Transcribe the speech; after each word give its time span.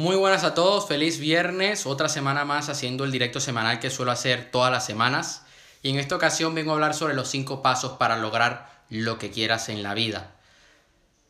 Muy 0.00 0.16
buenas 0.16 0.44
a 0.44 0.54
todos, 0.54 0.88
feliz 0.88 1.20
viernes, 1.20 1.84
otra 1.84 2.08
semana 2.08 2.46
más 2.46 2.70
haciendo 2.70 3.04
el 3.04 3.12
directo 3.12 3.38
semanal 3.38 3.80
que 3.80 3.90
suelo 3.90 4.12
hacer 4.12 4.50
todas 4.50 4.72
las 4.72 4.86
semanas. 4.86 5.42
Y 5.82 5.90
en 5.90 5.98
esta 5.98 6.16
ocasión 6.16 6.54
vengo 6.54 6.70
a 6.70 6.74
hablar 6.76 6.94
sobre 6.94 7.12
los 7.12 7.28
5 7.28 7.60
pasos 7.60 7.98
para 7.98 8.16
lograr 8.16 8.80
lo 8.88 9.18
que 9.18 9.30
quieras 9.30 9.68
en 9.68 9.82
la 9.82 9.92
vida. 9.92 10.30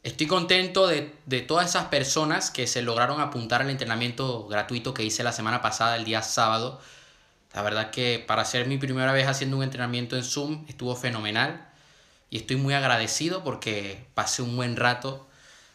Estoy 0.04 0.28
contento 0.28 0.86
de, 0.86 1.12
de, 1.26 1.40
todas 1.40 1.68
esas 1.68 1.86
personas 1.86 2.52
que 2.52 2.68
se 2.68 2.80
lograron 2.80 3.20
apuntar 3.20 3.60
al 3.60 3.70
entrenamiento 3.70 4.46
gratuito 4.46 4.94
que 4.94 5.02
hice 5.02 5.24
la 5.24 5.32
semana 5.32 5.60
pasada, 5.62 5.96
el 5.96 6.04
día 6.04 6.22
sábado. 6.22 6.80
La 7.52 7.62
verdad 7.62 7.90
que 7.90 8.24
para 8.24 8.44
ser 8.44 8.68
mi 8.68 8.78
primera 8.78 9.10
vez 9.10 9.26
haciendo 9.26 9.56
un 9.56 9.64
entrenamiento 9.64 10.14
en 10.14 10.22
Zoom 10.22 10.64
estuvo 10.68 10.94
fenomenal 10.94 11.68
y 12.30 12.36
estoy 12.36 12.54
muy 12.54 12.74
agradecido 12.74 13.42
porque 13.42 14.06
pasé 14.14 14.42
un 14.42 14.54
buen 14.54 14.76
rato 14.76 15.26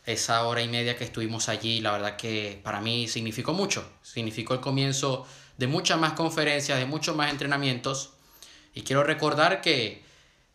esa 0.05 0.45
hora 0.45 0.61
y 0.61 0.67
media 0.67 0.97
que 0.97 1.03
estuvimos 1.03 1.49
allí, 1.49 1.81
la 1.81 1.91
verdad 1.91 2.15
que 2.15 2.59
para 2.63 2.81
mí 2.81 3.07
significó 3.07 3.53
mucho. 3.53 3.89
Significó 4.03 4.53
el 4.53 4.59
comienzo 4.59 5.25
de 5.57 5.67
muchas 5.67 5.99
más 5.99 6.13
conferencias, 6.13 6.77
de 6.77 6.85
muchos 6.85 7.15
más 7.15 7.31
entrenamientos. 7.31 8.11
Y 8.73 8.81
quiero 8.81 9.03
recordar 9.03 9.61
que 9.61 10.03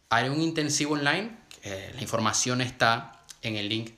hay 0.09 0.29
un 0.29 0.41
intensivo 0.41 0.95
online. 0.95 1.37
la 1.65 2.01
información 2.01 2.61
está 2.61 3.23
en 3.43 3.57
el 3.57 3.69
link 3.69 3.93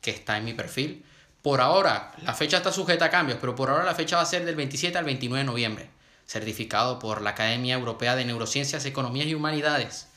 que 0.00 0.10
está 0.10 0.36
en 0.36 0.44
mi 0.44 0.52
perfil. 0.54 1.04
Por 1.42 1.60
ahora, 1.60 2.12
la 2.22 2.32
fecha 2.32 2.56
está 2.56 2.72
sujeta 2.72 3.06
a 3.06 3.10
cambios, 3.10 3.38
pero 3.40 3.54
por 3.54 3.68
ahora 3.68 3.84
la 3.84 3.94
fecha 3.94 4.16
va 4.16 4.22
a 4.22 4.26
ser 4.26 4.44
del 4.44 4.56
27 4.56 4.96
al 4.96 5.04
29 5.04 5.40
de 5.40 5.44
noviembre. 5.44 5.90
Certificado 6.26 6.98
por 6.98 7.20
la 7.20 7.30
Academia 7.30 7.74
Europea 7.74 8.16
de 8.16 8.24
Neurociencias, 8.24 8.86
Economías 8.86 9.26
y 9.26 9.34
Humanidades. 9.34 10.08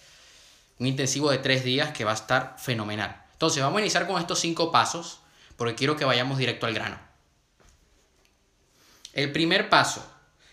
Un 0.79 0.87
intensivo 0.87 1.29
de 1.29 1.39
tres 1.39 1.65
días 1.65 1.91
que 1.91 2.05
va 2.05 2.11
a 2.11 2.15
estar 2.15 2.55
fenomenal. 2.57 3.26
Entonces 3.37 3.61
vamos 3.61 3.77
a 3.77 3.81
iniciar 3.81 4.07
con 4.07 4.19
estos 4.19 4.39
cinco 4.39 4.71
pasos 4.71 5.19
porque 5.57 5.75
quiero 5.75 5.95
que 5.95 6.05
vayamos 6.05 6.39
directo 6.39 6.65
al 6.65 6.73
grano. 6.73 6.99
El 9.13 9.31
primer 9.31 9.69
paso 9.69 10.03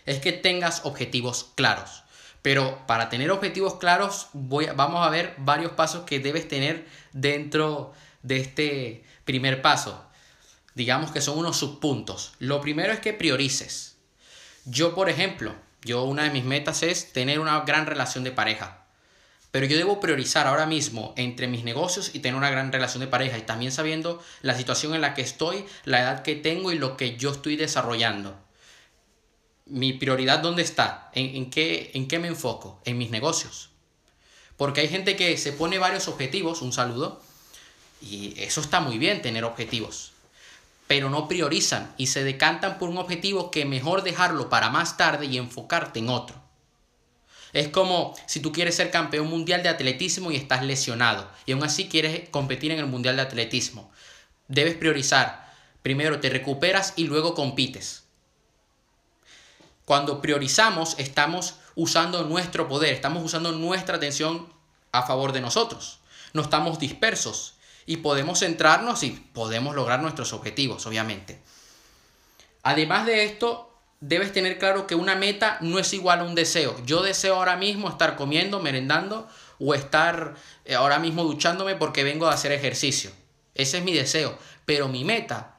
es 0.05 0.19
que 0.19 0.31
tengas 0.31 0.85
objetivos 0.85 1.51
claros. 1.55 2.03
Pero 2.43 2.85
para 2.85 3.09
tener 3.09 3.31
objetivos 3.31 3.77
claros 3.77 4.27
voy 4.33 4.67
vamos 4.67 5.05
a 5.05 5.09
ver 5.09 5.33
varios 5.37 5.71
pasos 5.71 6.03
que 6.03 6.19
debes 6.19 6.47
tener 6.47 6.87
dentro 7.11 7.91
de 8.21 8.37
este 8.37 9.03
primer 9.23 9.63
paso. 9.63 10.05
Digamos 10.75 11.09
que 11.09 11.21
son 11.21 11.39
unos 11.39 11.57
subpuntos. 11.57 12.33
Lo 12.37 12.61
primero 12.61 12.93
es 12.93 12.99
que 12.99 13.13
priorices. 13.13 13.97
Yo, 14.65 14.93
por 14.93 15.09
ejemplo, 15.09 15.55
yo 15.81 16.03
una 16.03 16.21
de 16.21 16.29
mis 16.29 16.43
metas 16.43 16.83
es 16.83 17.13
tener 17.13 17.39
una 17.39 17.61
gran 17.61 17.87
relación 17.87 18.23
de 18.23 18.31
pareja. 18.31 18.84
Pero 19.55 19.67
yo 19.67 19.77
debo 19.77 20.01
priorizar 20.01 20.47
ahora 20.47 20.65
mismo 20.65 21.13
entre 21.15 21.47
mis 21.47 21.63
negocios 21.63 22.11
y 22.13 22.19
tener 22.19 22.35
una 22.35 22.49
gran 22.49 22.73
relación 22.73 22.99
de 22.99 23.07
pareja 23.07 23.37
y 23.37 23.43
también 23.43 23.71
sabiendo 23.71 24.21
la 24.41 24.53
situación 24.53 24.93
en 24.93 24.99
la 24.99 25.13
que 25.13 25.21
estoy, 25.21 25.63
la 25.85 26.01
edad 26.01 26.23
que 26.23 26.35
tengo 26.35 26.73
y 26.73 26.77
lo 26.77 26.97
que 26.97 27.15
yo 27.15 27.31
estoy 27.31 27.55
desarrollando. 27.55 28.37
Mi 29.65 29.93
prioridad 29.93 30.39
dónde 30.39 30.61
está? 30.61 31.09
¿En, 31.13 31.49
qué, 31.51 31.91
en 31.93 32.09
qué 32.09 32.19
me 32.19 32.27
enfoco? 32.27 32.81
En 32.83 32.97
mis 32.97 33.11
negocios. 33.11 33.69
Porque 34.57 34.81
hay 34.81 34.89
gente 34.89 35.15
que 35.15 35.37
se 35.37 35.53
pone 35.53 35.77
varios 35.77 36.09
objetivos, 36.09 36.61
un 36.61 36.73
saludo, 36.73 37.21
y 38.01 38.33
eso 38.37 38.59
está 38.59 38.81
muy 38.81 38.97
bien 38.97 39.21
tener 39.21 39.45
objetivos, 39.45 40.11
pero 40.85 41.09
no 41.09 41.29
priorizan 41.29 41.93
y 41.95 42.07
se 42.07 42.25
decantan 42.25 42.77
por 42.77 42.89
un 42.89 42.97
objetivo 42.97 43.51
que 43.51 43.63
mejor 43.63 44.03
dejarlo 44.03 44.49
para 44.49 44.69
más 44.69 44.97
tarde 44.97 45.27
y 45.27 45.37
enfocarte 45.37 45.99
en 45.99 46.09
otro. 46.09 46.44
Es 47.55 47.69
como 47.69 48.13
si 48.25 48.41
tú 48.41 48.51
quieres 48.51 48.75
ser 48.75 48.91
campeón 48.91 49.27
mundial 49.27 49.63
de 49.63 49.69
atletismo 49.69 50.29
y 50.29 50.35
estás 50.35 50.61
lesionado 50.61 51.25
y 51.45 51.53
aún 51.53 51.63
así 51.63 51.87
quieres 51.87 52.27
competir 52.27 52.73
en 52.73 52.79
el 52.79 52.85
mundial 52.85 53.15
de 53.15 53.21
atletismo. 53.21 53.89
Debes 54.49 54.75
priorizar. 54.75 55.53
Primero 55.81 56.19
te 56.19 56.29
recuperas 56.29 56.91
y 56.97 57.05
luego 57.05 57.33
compites. 57.33 58.03
Cuando 59.85 60.21
priorizamos 60.21 60.95
estamos 60.99 61.55
usando 61.75 62.25
nuestro 62.25 62.67
poder, 62.67 62.93
estamos 62.93 63.23
usando 63.23 63.53
nuestra 63.53 63.95
atención 63.95 64.51
a 64.91 65.03
favor 65.03 65.31
de 65.31 65.39
nosotros. 65.39 65.99
No 66.33 66.41
estamos 66.41 66.77
dispersos 66.77 67.55
y 67.85 67.97
podemos 67.97 68.39
centrarnos 68.39 69.01
y 69.03 69.11
podemos 69.11 69.75
lograr 69.75 70.01
nuestros 70.01 70.33
objetivos, 70.33 70.85
obviamente. 70.87 71.39
Además 72.63 73.05
de 73.05 73.23
esto, 73.23 73.74
debes 73.99 74.31
tener 74.33 74.57
claro 74.57 74.87
que 74.87 74.95
una 74.95 75.15
meta 75.15 75.57
no 75.61 75.79
es 75.79 75.93
igual 75.93 76.19
a 76.19 76.23
un 76.23 76.35
deseo. 76.35 76.75
Yo 76.85 77.01
deseo 77.01 77.35
ahora 77.35 77.55
mismo 77.55 77.89
estar 77.89 78.15
comiendo, 78.15 78.59
merendando 78.59 79.27
o 79.59 79.73
estar 79.73 80.35
eh, 80.65 80.75
ahora 80.75 80.99
mismo 80.99 81.23
duchándome 81.23 81.75
porque 81.75 82.03
vengo 82.03 82.27
a 82.27 82.33
hacer 82.33 82.51
ejercicio. 82.51 83.11
Ese 83.53 83.77
es 83.79 83.83
mi 83.83 83.93
deseo. 83.93 84.37
Pero 84.65 84.87
mi 84.87 85.03
meta 85.03 85.57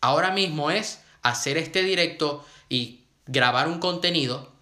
ahora 0.00 0.30
mismo 0.30 0.70
es 0.70 1.00
hacer 1.22 1.58
este 1.58 1.82
directo 1.82 2.44
y 2.68 3.04
grabar 3.26 3.68
un 3.68 3.80
contenido, 3.80 4.52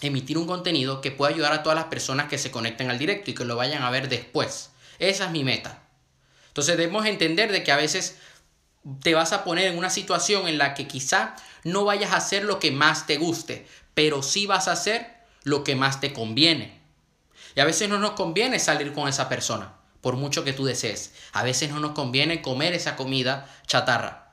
emitir 0.00 0.38
un 0.38 0.46
contenido 0.46 1.00
que 1.00 1.10
pueda 1.10 1.32
ayudar 1.32 1.52
a 1.52 1.62
todas 1.62 1.76
las 1.76 1.86
personas 1.86 2.28
que 2.28 2.38
se 2.38 2.50
conecten 2.50 2.90
al 2.90 2.98
directo 2.98 3.30
y 3.30 3.34
que 3.34 3.44
lo 3.44 3.56
vayan 3.56 3.82
a 3.82 3.90
ver 3.90 4.08
después. 4.08 4.70
Esa 4.98 5.26
es 5.26 5.30
mi 5.30 5.44
meta. 5.44 5.82
Entonces 6.48 6.76
debemos 6.76 7.06
entender 7.06 7.50
de 7.50 7.62
que 7.62 7.72
a 7.72 7.76
veces 7.76 8.18
te 9.02 9.14
vas 9.14 9.32
a 9.32 9.44
poner 9.44 9.66
en 9.66 9.78
una 9.78 9.90
situación 9.90 10.48
en 10.48 10.58
la 10.58 10.74
que 10.74 10.88
quizá 10.88 11.36
no 11.64 11.84
vayas 11.84 12.12
a 12.12 12.16
hacer 12.16 12.44
lo 12.44 12.58
que 12.58 12.70
más 12.70 13.06
te 13.06 13.16
guste, 13.16 13.66
pero 13.94 14.22
sí 14.22 14.46
vas 14.46 14.68
a 14.68 14.72
hacer 14.72 15.22
lo 15.44 15.64
que 15.64 15.76
más 15.76 16.00
te 16.00 16.12
conviene. 16.12 16.80
Y 17.54 17.60
a 17.60 17.64
veces 17.64 17.88
no 17.88 17.98
nos 17.98 18.12
conviene 18.12 18.58
salir 18.58 18.92
con 18.92 19.08
esa 19.08 19.28
persona, 19.28 19.74
por 20.00 20.16
mucho 20.16 20.44
que 20.44 20.52
tú 20.52 20.64
desees. 20.64 21.12
A 21.32 21.42
veces 21.42 21.70
no 21.70 21.80
nos 21.80 21.92
conviene 21.92 22.42
comer 22.42 22.72
esa 22.72 22.96
comida 22.96 23.48
chatarra. 23.66 24.32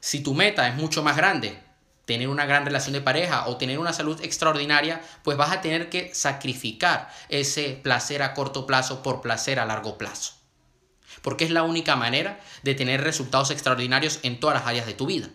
Si 0.00 0.20
tu 0.20 0.34
meta 0.34 0.66
es 0.68 0.76
mucho 0.76 1.02
más 1.02 1.16
grande, 1.16 1.58
tener 2.06 2.28
una 2.28 2.46
gran 2.46 2.64
relación 2.64 2.94
de 2.94 3.00
pareja 3.02 3.46
o 3.46 3.56
tener 3.56 3.78
una 3.78 3.92
salud 3.92 4.20
extraordinaria, 4.22 5.02
pues 5.22 5.36
vas 5.36 5.52
a 5.52 5.60
tener 5.60 5.90
que 5.90 6.14
sacrificar 6.14 7.10
ese 7.28 7.78
placer 7.82 8.22
a 8.22 8.32
corto 8.32 8.66
plazo 8.66 9.02
por 9.02 9.20
placer 9.20 9.60
a 9.60 9.66
largo 9.66 9.98
plazo. 9.98 10.39
Porque 11.22 11.44
es 11.44 11.50
la 11.50 11.62
única 11.62 11.96
manera 11.96 12.40
de 12.62 12.74
tener 12.74 13.02
resultados 13.02 13.50
extraordinarios 13.50 14.20
en 14.22 14.40
todas 14.40 14.56
las 14.56 14.66
áreas 14.66 14.86
de 14.86 14.94
tu 14.94 15.06
vida. 15.06 15.28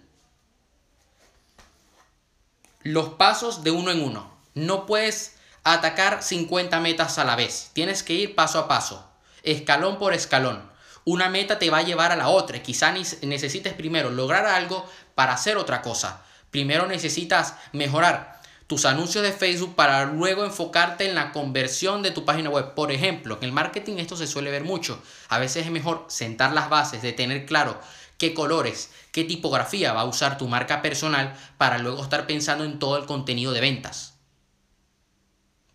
Los 2.82 3.10
pasos 3.10 3.64
de 3.64 3.72
uno 3.72 3.92
en 3.92 4.04
uno. 4.04 4.32
No 4.54 4.86
puedes 4.86 5.36
atacar 5.64 6.24
50 6.24 6.80
metas 6.80 7.18
a 7.18 7.26
la 7.26 7.36
vez. 7.36 7.72
Tienes 7.74 8.04
que 8.04 8.14
ir 8.14 8.36
paso 8.36 8.60
a 8.60 8.68
paso, 8.68 9.10
escalón 9.44 9.98
por 9.98 10.14
escalón. 10.14 10.72
Una 11.04 11.30
meta 11.30 11.60
te 11.60 11.70
va 11.70 11.80
a 11.80 11.84
llevar 11.84 12.12
a 12.12 12.16
la 12.16 12.30
otra. 12.30 12.62
Quizá 12.64 12.92
necesites 12.92 13.74
primero 13.74 14.10
lograr 14.10 14.46
algo 14.46 14.88
para 15.14 15.34
hacer 15.34 15.58
otra 15.58 15.82
cosa. 15.82 16.24
Primero 16.52 16.88
necesitas 16.88 17.56
mejorar 17.74 18.35
tus 18.68 18.86
anuncios 18.86 19.24
de 19.24 19.32
Facebook 19.32 19.76
para 19.76 20.06
luego 20.06 20.44
enfocarte 20.44 21.08
en 21.08 21.16
la 21.16 21.32
conversión 21.32 22.02
de 22.02 22.12
tu 22.12 22.26
página 22.26 22.50
web. 22.50 22.74
Por 22.74 22.92
ejemplo, 22.92 23.38
en 23.38 23.44
el 23.44 23.52
marketing 23.52 23.98
esto 23.98 24.18
se 24.18 24.28
suele 24.28 24.52
ver 24.52 24.64
mucho. 24.64 25.02
A 25.30 25.38
veces 25.38 25.66
es 25.66 25.72
mejor 25.72 26.06
sentar 26.08 26.54
las 26.54 26.70
bases, 26.70 27.02
de 27.02 27.14
tener 27.14 27.46
claro 27.46 27.80
qué 28.18 28.34
colores, 28.34 28.90
qué 29.12 29.24
tipografía 29.24 29.94
va 29.94 30.02
a 30.02 30.06
usar 30.06 30.38
tu 30.38 30.48
marca 30.48 30.82
personal 30.82 31.38
para 31.58 31.78
luego 31.78 32.02
estar 32.02 32.26
pensando 32.26 32.64
en 32.64 32.80
todo 32.80 32.98
el 32.98 33.06
contenido 33.06 33.52
de 33.52 33.62
ventas. 33.62 34.16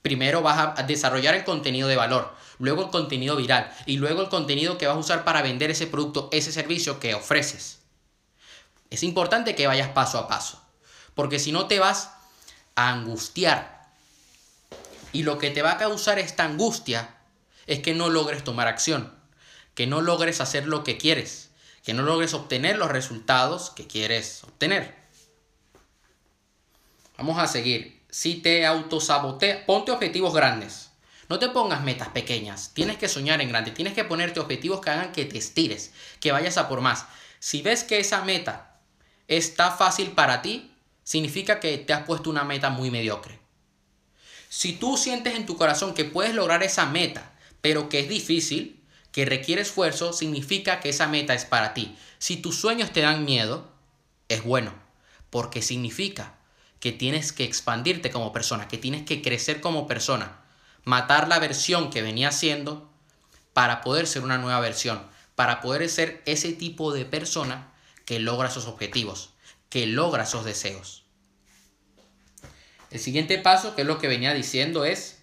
Primero 0.02 0.42
vas 0.42 0.78
a 0.78 0.82
desarrollar 0.82 1.34
el 1.34 1.44
contenido 1.44 1.86
de 1.86 1.94
valor, 1.94 2.34
luego 2.58 2.82
el 2.82 2.90
contenido 2.90 3.36
viral 3.36 3.70
y 3.86 3.98
luego 3.98 4.22
el 4.22 4.30
contenido 4.30 4.78
que 4.78 4.86
vas 4.86 4.96
a 4.96 5.00
usar 5.00 5.24
para 5.24 5.42
vender 5.42 5.70
ese 5.70 5.86
producto, 5.86 6.28
ese 6.32 6.52
servicio 6.52 6.98
que 6.98 7.14
ofreces. 7.14 7.80
Es 8.88 9.02
importante 9.02 9.54
que 9.54 9.66
vayas 9.66 9.90
paso 9.90 10.18
a 10.18 10.26
paso, 10.26 10.60
porque 11.14 11.38
si 11.38 11.52
no 11.52 11.66
te 11.66 11.78
vas 11.78 12.14
angustiar. 12.88 13.90
Y 15.12 15.24
lo 15.24 15.38
que 15.38 15.50
te 15.50 15.62
va 15.62 15.72
a 15.72 15.78
causar 15.78 16.18
esta 16.18 16.44
angustia 16.44 17.16
es 17.66 17.80
que 17.80 17.94
no 17.94 18.08
logres 18.08 18.44
tomar 18.44 18.68
acción, 18.68 19.14
que 19.74 19.86
no 19.86 20.00
logres 20.00 20.40
hacer 20.40 20.66
lo 20.66 20.84
que 20.84 20.96
quieres 20.96 21.50
que 21.82 21.94
no 21.94 22.02
logres 22.02 22.34
obtener 22.34 22.78
los 22.78 22.90
resultados 22.90 23.70
que 23.70 23.86
quieres 23.86 24.44
obtener. 24.44 24.94
Vamos 27.16 27.38
a 27.38 27.46
seguir. 27.46 28.00
Si 28.10 28.36
te 28.36 28.66
autosaboteas, 28.66 29.64
ponte 29.64 29.92
objetivos 29.92 30.34
grandes. 30.34 30.90
No 31.28 31.38
te 31.38 31.48
pongas 31.48 31.82
metas 31.82 32.08
pequeñas. 32.08 32.72
Tienes 32.74 32.96
que 32.96 33.08
soñar 33.08 33.40
en 33.40 33.50
grande. 33.50 33.70
Tienes 33.70 33.94
que 33.94 34.04
ponerte 34.04 34.40
objetivos 34.40 34.80
que 34.80 34.90
hagan 34.90 35.12
que 35.12 35.24
te 35.24 35.38
estires, 35.38 35.92
que 36.18 36.32
vayas 36.32 36.58
a 36.58 36.68
por 36.68 36.80
más. 36.80 37.06
Si 37.38 37.62
ves 37.62 37.84
que 37.84 38.00
esa 38.00 38.24
meta 38.24 38.80
está 39.28 39.70
fácil 39.70 40.10
para 40.12 40.42
ti, 40.42 40.69
significa 41.10 41.58
que 41.58 41.76
te 41.76 41.92
has 41.92 42.04
puesto 42.04 42.30
una 42.30 42.44
meta 42.44 42.70
muy 42.70 42.88
mediocre. 42.88 43.40
Si 44.48 44.74
tú 44.74 44.96
sientes 44.96 45.34
en 45.34 45.44
tu 45.44 45.56
corazón 45.56 45.92
que 45.92 46.04
puedes 46.04 46.36
lograr 46.36 46.62
esa 46.62 46.86
meta, 46.86 47.32
pero 47.60 47.88
que 47.88 47.98
es 47.98 48.08
difícil, 48.08 48.80
que 49.10 49.24
requiere 49.24 49.62
esfuerzo 49.62 50.12
significa 50.12 50.78
que 50.78 50.90
esa 50.90 51.08
meta 51.08 51.34
es 51.34 51.44
para 51.44 51.74
ti. 51.74 51.98
Si 52.20 52.36
tus 52.36 52.60
sueños 52.60 52.92
te 52.92 53.00
dan 53.00 53.24
miedo, 53.24 53.72
es 54.28 54.44
bueno, 54.44 54.72
porque 55.30 55.62
significa 55.62 56.36
que 56.78 56.92
tienes 56.92 57.32
que 57.32 57.42
expandirte 57.42 58.12
como 58.12 58.32
persona, 58.32 58.68
que 58.68 58.78
tienes 58.78 59.04
que 59.04 59.20
crecer 59.20 59.60
como 59.60 59.88
persona, 59.88 60.44
matar 60.84 61.26
la 61.26 61.40
versión 61.40 61.90
que 61.90 62.02
venía 62.02 62.30
siendo 62.30 62.88
para 63.52 63.80
poder 63.80 64.06
ser 64.06 64.22
una 64.22 64.38
nueva 64.38 64.60
versión, 64.60 65.04
para 65.34 65.60
poder 65.60 65.88
ser 65.88 66.22
ese 66.24 66.52
tipo 66.52 66.92
de 66.92 67.04
persona 67.04 67.72
que 68.04 68.20
logra 68.20 68.48
esos 68.48 68.68
objetivos, 68.68 69.30
que 69.70 69.86
logra 69.86 70.22
esos 70.22 70.44
deseos. 70.44 70.99
El 72.90 72.98
siguiente 73.00 73.38
paso, 73.38 73.74
que 73.74 73.82
es 73.82 73.86
lo 73.86 73.98
que 73.98 74.08
venía 74.08 74.34
diciendo, 74.34 74.84
es, 74.84 75.22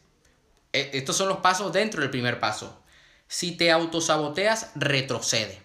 eh, 0.73 0.91
estos 0.93 1.17
son 1.17 1.27
los 1.27 1.39
pasos 1.39 1.73
dentro 1.73 2.01
del 2.01 2.09
primer 2.09 2.39
paso. 2.39 2.81
Si 3.27 3.51
te 3.51 3.71
autosaboteas, 3.71 4.71
retrocede. 4.75 5.61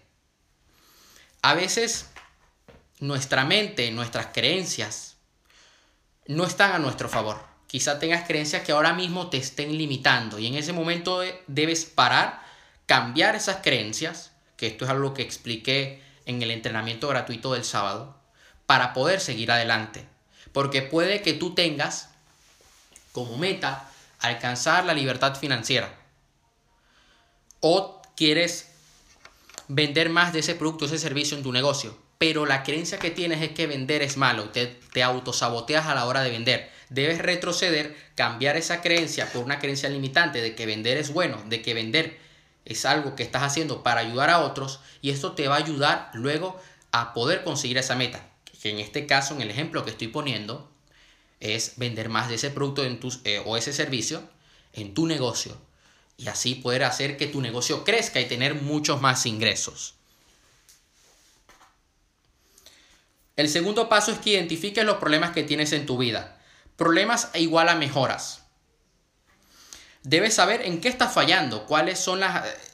A 1.43 1.55
veces 1.55 2.11
nuestra 2.99 3.45
mente, 3.45 3.91
nuestras 3.91 4.29
creencias, 4.29 5.17
no 6.27 6.45
están 6.45 6.73
a 6.73 6.79
nuestro 6.79 7.09
favor. 7.09 7.41
Quizá 7.67 7.99
tengas 7.99 8.27
creencias 8.27 8.63
que 8.63 8.73
ahora 8.73 8.93
mismo 8.93 9.31
te 9.31 9.39
estén 9.39 9.77
limitando 9.77 10.39
y 10.39 10.47
en 10.47 10.55
ese 10.55 10.73
momento 10.73 11.23
debes 11.47 11.85
parar, 11.85 12.43
cambiar 12.87 13.35
esas 13.35 13.57
creencias, 13.63 14.33
que 14.57 14.67
esto 14.67 14.85
es 14.85 14.91
algo 14.91 15.15
que 15.15 15.23
expliqué 15.23 16.03
en 16.27 16.43
el 16.43 16.51
entrenamiento 16.51 17.09
gratuito 17.09 17.55
del 17.55 17.65
sábado, 17.65 18.21
para 18.67 18.93
poder 18.93 19.21
seguir 19.21 19.51
adelante. 19.51 20.12
Porque 20.53 20.83
puede 20.83 21.23
que 21.23 21.33
tú 21.33 21.55
tengas 21.55 22.11
como 23.13 23.37
meta 23.37 23.91
alcanzar 24.19 24.85
la 24.85 24.95
libertad 24.95 25.35
financiera. 25.35 25.95
O 27.61 28.01
quieres 28.17 28.71
vender 29.69 30.11
más 30.11 30.33
de 30.33 30.41
ese 30.41 30.55
producto, 30.55 30.85
ese 30.85 30.99
servicio 30.99 31.37
en 31.37 31.43
tu 31.43 31.53
negocio. 31.53 31.97
Pero 32.19 32.47
la 32.47 32.63
creencia 32.63 32.99
que 32.99 33.11
tienes 33.11 33.43
es 33.43 33.51
que 33.51 33.67
vender 33.67 34.03
es 34.03 34.17
malo. 34.17 34.51
Te, 34.51 34.67
te 34.67 35.03
autosaboteas 35.03 35.87
a 35.87 35.95
la 35.95 36.07
hora 36.07 36.23
de 36.23 36.31
vender. 36.31 36.71
Debes 36.89 37.19
retroceder, 37.19 37.97
cambiar 38.15 38.57
esa 38.57 38.81
creencia 38.81 39.33
por 39.33 39.43
una 39.43 39.59
creencia 39.59 39.89
limitante 39.89 40.41
de 40.41 40.55
que 40.55 40.67
vender 40.67 40.99
es 40.99 41.13
bueno, 41.13 41.43
de 41.47 41.63
que 41.63 41.75
vender 41.75 42.21
es 42.65 42.85
algo 42.85 43.17
que 43.17 43.23
estás 43.23 43.43
haciendo 43.43 43.83
para 43.83 44.01
ayudar 44.01 44.31
a 44.31 44.41
otros. 44.41 44.81
Y 45.01 45.11
esto 45.11 45.33
te 45.33 45.49
va 45.49 45.57
a 45.57 45.59
ayudar 45.59 46.11
luego 46.15 46.61
a 46.93 47.13
poder 47.13 47.43
conseguir 47.43 47.79
esa 47.79 47.97
meta. 47.97 48.32
Que 48.63 48.71
en 48.71 48.79
este 48.79 49.07
caso, 49.07 49.35
en 49.35 49.43
el 49.43 49.51
ejemplo 49.51 49.85
que 49.85 49.91
estoy 49.91 50.09
poniendo, 50.09 50.71
es 51.41 51.75
vender 51.77 52.09
más 52.09 52.29
de 52.29 52.37
ese 52.37 52.51
producto 52.51 52.85
en 52.85 53.01
tus, 53.01 53.21
eh, 53.25 53.43
o 53.45 53.57
ese 53.57 53.73
servicio 53.73 54.23
en 54.73 54.95
tu 54.95 55.07
negocio 55.07 55.59
y 56.17 56.29
así 56.29 56.55
poder 56.55 56.85
hacer 56.85 57.17
que 57.17 57.27
tu 57.27 57.41
negocio 57.41 57.83
crezca 57.83 58.21
y 58.21 58.29
tener 58.29 58.55
muchos 58.55 59.01
más 59.01 59.27
ingresos. 59.27 59.95
El 63.35 63.49
segundo 63.49 63.89
paso 63.89 64.13
es 64.13 64.19
que 64.19 64.31
identifiques 64.31 64.85
los 64.85 64.99
problemas 64.99 65.33
que 65.33 65.43
tienes 65.43 65.73
en 65.73 65.87
tu 65.87 65.99
vida. 65.99 66.41
Problemas 66.77 67.31
e 67.33 67.41
igual 67.41 67.69
a 67.69 67.75
mejoras. 67.75 68.45
Debes 70.05 70.35
saber 70.35 70.63
en 70.63 70.81
qué 70.81 70.89
estás 70.89 71.13
fallando, 71.13 71.67
cuáles 71.67 71.99
son 71.99 72.21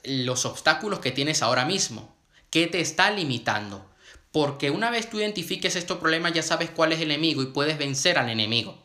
los 0.05 0.44
obstáculos 0.44 0.99
que 0.99 1.12
tienes 1.12 1.43
ahora 1.43 1.64
mismo, 1.64 2.14
qué 2.50 2.67
te 2.67 2.81
está 2.81 3.11
limitando. 3.11 3.88
Porque 4.32 4.70
una 4.70 4.90
vez 4.90 5.08
tú 5.08 5.19
identifiques 5.19 5.75
estos 5.76 5.98
problemas 5.98 6.32
ya 6.32 6.42
sabes 6.42 6.70
cuál 6.70 6.92
es 6.92 7.00
el 7.00 7.10
enemigo 7.10 7.42
y 7.42 7.46
puedes 7.46 7.78
vencer 7.78 8.19
al 8.19 8.28
enemigo. 8.28 8.78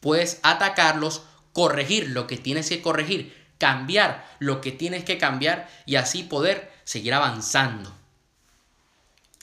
Puedes 0.00 0.40
atacarlos, 0.42 1.22
corregir 1.52 2.10
lo 2.10 2.26
que 2.26 2.36
tienes 2.36 2.68
que 2.68 2.82
corregir, 2.82 3.34
cambiar 3.58 4.28
lo 4.38 4.60
que 4.60 4.72
tienes 4.72 5.04
que 5.04 5.18
cambiar 5.18 5.68
y 5.86 5.96
así 5.96 6.22
poder 6.22 6.72
seguir 6.84 7.14
avanzando. 7.14 7.92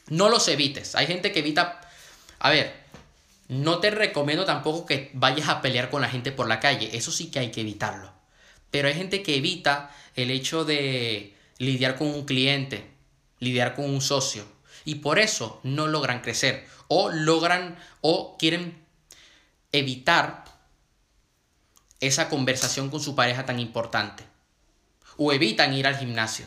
No 0.07 0.29
los 0.29 0.47
evites. 0.47 0.95
Hay 0.95 1.07
gente 1.07 1.31
que 1.31 1.39
evita... 1.39 1.81
A 2.39 2.49
ver, 2.49 2.73
no 3.47 3.79
te 3.79 3.91
recomiendo 3.91 4.45
tampoco 4.45 4.85
que 4.85 5.09
vayas 5.13 5.49
a 5.49 5.61
pelear 5.61 5.89
con 5.89 6.01
la 6.01 6.09
gente 6.09 6.31
por 6.31 6.47
la 6.47 6.59
calle. 6.59 6.95
Eso 6.95 7.11
sí 7.11 7.31
que 7.31 7.39
hay 7.39 7.51
que 7.51 7.61
evitarlo. 7.61 8.13
Pero 8.71 8.87
hay 8.87 8.93
gente 8.93 9.23
que 9.23 9.35
evita 9.35 9.91
el 10.15 10.31
hecho 10.31 10.65
de 10.65 11.33
lidiar 11.57 11.95
con 11.95 12.07
un 12.07 12.25
cliente, 12.25 12.85
lidiar 13.39 13.75
con 13.75 13.85
un 13.85 14.01
socio, 14.01 14.45
y 14.85 14.95
por 14.95 15.19
eso 15.19 15.59
no 15.63 15.87
logran 15.87 16.21
crecer 16.21 16.67
o 16.87 17.09
logran 17.09 17.77
o 18.01 18.37
quieren 18.37 18.85
evitar 19.71 20.45
esa 21.99 22.29
conversación 22.29 22.89
con 22.89 23.01
su 23.01 23.15
pareja 23.15 23.45
tan 23.45 23.59
importante 23.59 24.23
o 25.17 25.33
evitan 25.33 25.73
ir 25.73 25.87
al 25.87 25.97
gimnasio. 25.97 26.45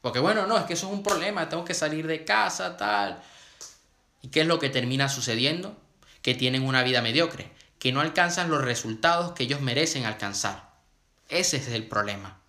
Porque 0.00 0.18
bueno, 0.18 0.46
no, 0.46 0.56
es 0.56 0.64
que 0.64 0.72
eso 0.72 0.86
es 0.86 0.92
un 0.92 1.02
problema, 1.02 1.48
tengo 1.48 1.64
que 1.64 1.74
salir 1.74 2.06
de 2.06 2.24
casa, 2.24 2.76
tal. 2.76 3.22
¿Y 4.22 4.28
qué 4.28 4.42
es 4.42 4.46
lo 4.46 4.58
que 4.58 4.70
termina 4.70 5.08
sucediendo? 5.08 5.76
Que 6.22 6.34
tienen 6.34 6.66
una 6.66 6.82
vida 6.82 7.02
mediocre, 7.02 7.50
que 7.78 7.92
no 7.92 8.00
alcanzan 8.00 8.50
los 8.50 8.62
resultados 8.62 9.32
que 9.32 9.44
ellos 9.44 9.60
merecen 9.60 10.06
alcanzar. 10.06 10.70
Ese 11.28 11.58
es 11.58 11.68
el 11.68 11.86
problema. 11.86 12.40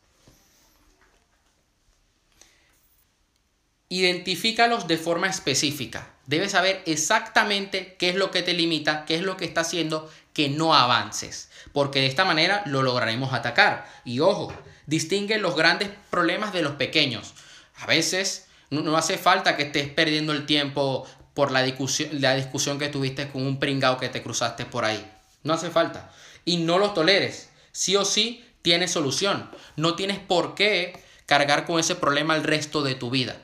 Identifícalos 3.91 4.87
de 4.87 4.97
forma 4.97 5.27
específica. 5.27 6.07
Debes 6.25 6.53
saber 6.53 6.81
exactamente 6.85 7.97
qué 7.99 8.07
es 8.07 8.15
lo 8.15 8.31
que 8.31 8.41
te 8.41 8.53
limita, 8.53 9.03
qué 9.03 9.15
es 9.15 9.21
lo 9.21 9.35
que 9.35 9.43
está 9.43 9.61
haciendo 9.61 10.09
que 10.31 10.47
no 10.47 10.73
avances. 10.73 11.49
Porque 11.73 11.99
de 11.99 12.05
esta 12.05 12.23
manera 12.23 12.63
lo 12.65 12.83
lograremos 12.83 13.33
atacar. 13.33 13.85
Y 14.05 14.21
ojo, 14.21 14.53
distingue 14.85 15.39
los 15.39 15.57
grandes 15.57 15.89
problemas 16.09 16.53
de 16.53 16.61
los 16.61 16.75
pequeños. 16.75 17.33
A 17.75 17.85
veces 17.85 18.47
no, 18.69 18.95
hace 18.95 19.17
falta 19.17 19.57
que 19.57 19.63
estés 19.63 19.89
perdiendo 19.89 20.31
el 20.31 20.45
tiempo 20.45 21.05
por 21.33 21.51
la 21.51 21.61
discusión, 21.61 22.11
la 22.21 22.35
discusión 22.35 22.79
que 22.79 22.87
tuviste 22.87 23.27
con 23.27 23.45
un 23.45 23.59
pringao 23.59 23.97
que 23.97 24.07
te 24.07 24.23
cruzaste 24.23 24.63
por 24.63 24.85
ahí. 24.85 25.05
No 25.43 25.51
hace 25.51 25.69
falta. 25.69 26.13
Y 26.45 26.59
no 26.59 26.77
los 26.77 26.93
toleres. 26.93 27.49
Sí 27.73 27.97
o 27.97 28.05
sí 28.05 28.45
tienes 28.61 28.91
solución. 28.91 29.51
No 29.75 29.97
tienes 29.97 30.19
por 30.19 30.55
qué 30.55 30.97
cargar 31.25 31.65
con 31.65 31.77
ese 31.77 31.95
problema 31.95 32.37
el 32.37 32.45
resto 32.45 32.83
de 32.83 32.95
tu 32.95 33.09
vida. 33.09 33.35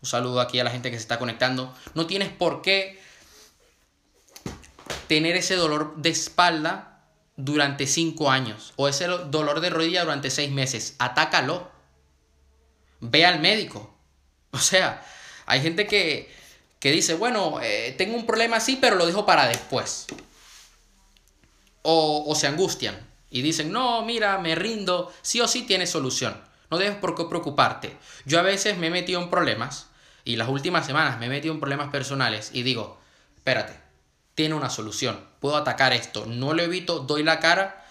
Un 0.00 0.08
saludo 0.08 0.40
aquí 0.40 0.60
a 0.60 0.64
la 0.64 0.70
gente 0.70 0.90
que 0.90 0.96
se 0.96 1.02
está 1.02 1.18
conectando. 1.18 1.74
No 1.94 2.06
tienes 2.06 2.28
por 2.28 2.62
qué 2.62 3.00
tener 5.08 5.36
ese 5.36 5.56
dolor 5.56 5.96
de 5.96 6.10
espalda 6.10 7.00
durante 7.36 7.86
cinco 7.86 8.30
años 8.30 8.72
o 8.76 8.88
ese 8.88 9.06
dolor 9.06 9.60
de 9.60 9.70
rodilla 9.70 10.02
durante 10.02 10.30
seis 10.30 10.50
meses. 10.50 10.94
Atácalo. 10.98 11.70
Ve 13.00 13.24
al 13.24 13.40
médico. 13.40 13.94
O 14.50 14.58
sea, 14.60 15.04
hay 15.44 15.60
gente 15.60 15.86
que, 15.86 16.34
que 16.80 16.90
dice, 16.90 17.12
bueno, 17.12 17.60
eh, 17.62 17.94
tengo 17.98 18.16
un 18.16 18.24
problema 18.24 18.56
así, 18.56 18.78
pero 18.80 18.96
lo 18.96 19.04
dejo 19.04 19.26
para 19.26 19.46
después. 19.46 20.06
O, 21.82 22.24
o 22.26 22.34
se 22.34 22.46
angustian 22.46 22.98
y 23.30 23.42
dicen, 23.42 23.70
no, 23.70 24.02
mira, 24.06 24.38
me 24.38 24.54
rindo. 24.54 25.12
Sí 25.20 25.42
o 25.42 25.46
sí 25.46 25.62
tiene 25.62 25.86
solución. 25.86 26.42
No 26.70 26.78
debes 26.78 26.96
por 26.96 27.14
qué 27.14 27.24
preocuparte. 27.26 27.94
Yo 28.24 28.38
a 28.38 28.42
veces 28.42 28.78
me 28.78 28.86
he 28.86 28.90
metido 28.90 29.20
en 29.22 29.28
problemas 29.28 29.87
y 30.24 30.36
las 30.36 30.48
últimas 30.48 30.86
semanas 30.86 31.18
me 31.18 31.26
he 31.26 31.28
metido 31.28 31.54
en 31.54 31.60
problemas 31.60 31.90
personales 31.90 32.50
y 32.52 32.62
digo, 32.62 33.00
espérate, 33.36 33.78
tiene 34.34 34.54
una 34.54 34.70
solución, 34.70 35.18
puedo 35.40 35.56
atacar 35.56 35.92
esto, 35.92 36.26
no 36.26 36.52
lo 36.52 36.62
evito, 36.62 37.00
doy 37.00 37.22
la 37.22 37.40
cara 37.40 37.84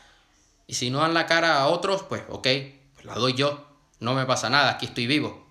y 0.68 0.76
si 0.76 0.90
no 0.90 1.00
dan 1.00 1.14
la 1.14 1.26
cara 1.26 1.60
a 1.60 1.68
otros, 1.68 2.04
pues 2.04 2.24
ok, 2.30 2.48
pues 2.94 3.06
la 3.06 3.16
doy 3.16 3.34
yo, 3.34 3.66
no 4.00 4.14
me 4.14 4.26
pasa 4.26 4.50
nada, 4.50 4.72
aquí 4.72 4.86
estoy 4.86 5.08
vivo. 5.08 5.48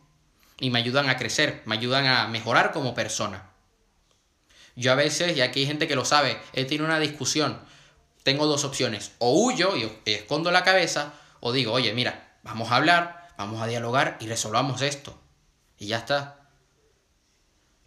Y 0.59 0.71
me 0.71 0.79
ayudan 0.79 1.09
a 1.09 1.17
crecer, 1.17 1.63
me 1.67 1.75
ayudan 1.75 2.07
a 2.07 2.29
mejorar 2.29 2.73
como 2.73 2.95
persona. 2.95 3.51
Yo 4.75 4.93
a 4.93 4.95
veces, 4.95 5.37
y 5.37 5.41
aquí 5.41 5.61
hay 5.61 5.67
gente 5.67 5.89
que 5.89 5.97
lo 5.97 6.05
sabe, 6.05 6.39
he 6.53 6.65
tenido 6.65 6.85
una 6.85 6.99
discusión, 6.99 7.61
tengo 8.23 8.47
dos 8.47 8.65
opciones, 8.65 9.13
o 9.19 9.33
huyo 9.33 9.75
y 9.77 9.91
escondo 10.05 10.51
la 10.51 10.65
cabeza, 10.65 11.15
o 11.41 11.53
digo, 11.53 11.73
oye, 11.73 11.95
mira, 11.95 12.39
vamos 12.43 12.71
a 12.71 12.77
hablar, 12.77 13.29
vamos 13.39 13.63
a 13.63 13.67
dialogar 13.67 14.17
y 14.21 14.27
resolvamos 14.27 14.83
esto. 14.83 15.19
Y 15.79 15.87
ya 15.87 15.99
está. 15.99 16.36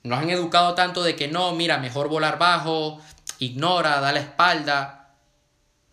Nos 0.09 0.17
han 0.17 0.31
educado 0.31 0.73
tanto 0.73 1.03
de 1.03 1.15
que 1.15 1.27
no, 1.27 1.53
mira, 1.53 1.77
mejor 1.77 2.07
volar 2.07 2.39
bajo, 2.39 2.99
ignora, 3.37 3.99
da 3.99 4.11
la 4.11 4.21
espalda. 4.21 5.13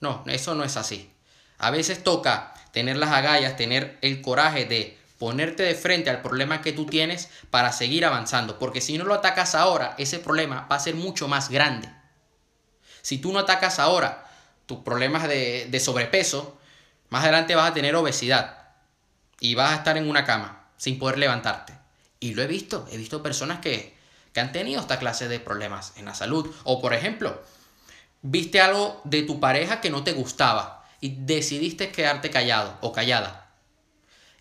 No, 0.01 0.25
eso 0.27 0.55
no 0.55 0.65
es 0.65 0.79
así. 0.79 1.13
A 1.59 1.71
veces 1.71 2.03
toca 2.03 2.55
tener 2.73 2.97
las 2.97 3.11
agallas, 3.13 3.59
tener 3.59 3.99
el 4.01 4.23
coraje 4.23 4.65
de 4.65 4.97
ponerte 5.19 5.65
de 5.65 5.75
frente 5.75 6.09
al 6.09 6.23
problema 6.23 6.63
que 6.63 6.73
tú 6.73 6.87
tienes 6.87 7.29
para 7.51 7.73
seguir 7.73 8.07
avanzando. 8.07 8.59
Porque 8.59 8.81
si 8.81 8.97
no 8.97 9.05
lo 9.05 9.13
atacas 9.13 9.55
ahora, 9.55 9.95
ese 9.99 10.19
problema 10.19 10.67
va 10.73 10.77
a 10.77 10.81
ser 10.81 10.95
mucho 10.95 11.29
más 11.29 11.51
grande. 11.51 11.91
Si 13.03 13.19
tú 13.19 13.35
no 13.35 13.41
atacas 13.41 13.79
ahora 13.79 14.27
tus 14.65 14.79
problemas 14.79 15.29
de, 15.29 15.67
de 15.69 15.79
sobrepeso, 15.79 16.59
más 17.11 17.23
adelante 17.23 17.55
vas 17.55 17.71
a 17.71 17.75
tener 17.75 17.95
obesidad 17.95 18.61
y 19.41 19.55
vas 19.57 19.73
a 19.73 19.77
estar 19.77 19.99
en 19.99 20.09
una 20.09 20.25
cama 20.25 20.71
sin 20.79 20.99
poder 20.99 21.19
levantarte. 21.19 21.75
Y 22.19 22.33
lo 22.33 22.41
he 22.41 22.47
visto, 22.47 22.89
he 22.91 22.97
visto 22.97 23.23
personas 23.23 23.61
que 23.61 23.95
que 24.37 24.41
han 24.41 24.53
tenido 24.53 24.83
esta 24.83 24.99
clase 24.99 25.29
de 25.29 25.41
problemas 25.41 25.95
en 25.97 26.05
la 26.05 26.15
salud. 26.15 26.55
O 26.65 26.79
por 26.83 26.93
ejemplo, 26.93 27.43
viste 28.21 28.61
algo 28.61 29.01
de 29.05 29.23
tu 29.23 29.41
pareja 29.41 29.81
que 29.81 29.89
no 29.89 30.05
te 30.05 30.13
gustaba 30.13 30.87
y 31.01 31.17
decidiste 31.21 31.91
quedarte 31.91 32.29
callado 32.29 32.77
o 32.83 32.93
callada. 32.93 33.51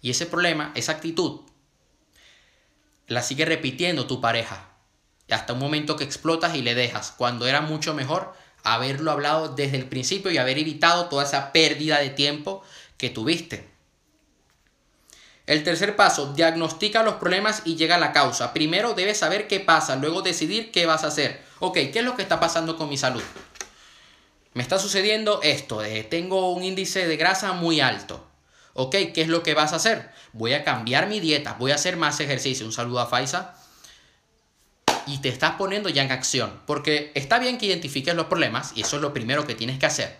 Y 0.01 0.09
ese 0.09 0.25
problema, 0.25 0.73
esa 0.75 0.91
actitud, 0.91 1.43
la 3.07 3.21
sigue 3.21 3.45
repitiendo 3.45 4.05
tu 4.05 4.19
pareja. 4.19 4.67
Hasta 5.29 5.53
un 5.53 5.59
momento 5.59 5.95
que 5.95 6.03
explotas 6.03 6.55
y 6.55 6.61
le 6.61 6.75
dejas, 6.75 7.13
cuando 7.15 7.47
era 7.47 7.61
mucho 7.61 7.93
mejor 7.93 8.33
haberlo 8.63 9.11
hablado 9.11 9.55
desde 9.55 9.77
el 9.77 9.87
principio 9.87 10.29
y 10.29 10.39
haber 10.39 10.57
evitado 10.57 11.05
toda 11.05 11.23
esa 11.23 11.53
pérdida 11.53 11.99
de 11.99 12.09
tiempo 12.09 12.63
que 12.97 13.09
tuviste. 13.09 13.69
El 15.45 15.63
tercer 15.63 15.95
paso, 15.95 16.33
diagnostica 16.33 17.03
los 17.03 17.15
problemas 17.15 17.61
y 17.65 17.75
llega 17.75 17.95
a 17.95 17.99
la 17.99 18.13
causa. 18.13 18.51
Primero 18.51 18.93
debes 18.93 19.19
saber 19.19 19.47
qué 19.47 19.59
pasa, 19.59 19.95
luego 19.95 20.23
decidir 20.23 20.71
qué 20.71 20.85
vas 20.87 21.03
a 21.03 21.07
hacer. 21.07 21.43
Ok, 21.59 21.75
¿qué 21.93 21.99
es 21.99 22.03
lo 22.03 22.15
que 22.15 22.23
está 22.23 22.39
pasando 22.39 22.77
con 22.77 22.89
mi 22.89 22.97
salud? 22.97 23.21
Me 24.53 24.63
está 24.63 24.79
sucediendo 24.79 25.41
esto, 25.43 25.83
eh, 25.83 26.03
tengo 26.03 26.51
un 26.53 26.63
índice 26.63 27.07
de 27.07 27.17
grasa 27.17 27.53
muy 27.53 27.79
alto. 27.79 28.25
Ok, 28.73 28.95
¿qué 29.13 29.21
es 29.21 29.27
lo 29.27 29.43
que 29.43 29.53
vas 29.53 29.71
a 29.71 29.77
hacer? 29.77 30.11
Voy 30.33 30.53
a 30.53 30.63
cambiar 30.63 31.07
mi 31.07 31.19
dieta, 31.19 31.55
voy 31.59 31.71
a 31.71 31.75
hacer 31.75 31.95
más 31.95 32.19
ejercicio. 32.19 32.65
Un 32.65 32.73
saludo 32.73 32.99
a 32.99 33.07
Faisa. 33.07 33.55
Y 35.07 35.19
te 35.19 35.29
estás 35.29 35.51
poniendo 35.51 35.87
ya 35.87 36.03
en 36.03 36.11
acción. 36.11 36.61
Porque 36.65 37.11
está 37.15 37.39
bien 37.39 37.57
que 37.57 37.67
identifiques 37.67 38.13
los 38.15 38.25
problemas, 38.25 38.73
y 38.75 38.81
eso 38.81 38.97
es 38.97 39.01
lo 39.01 39.13
primero 39.13 39.47
que 39.47 39.55
tienes 39.55 39.79
que 39.79 39.85
hacer. 39.85 40.19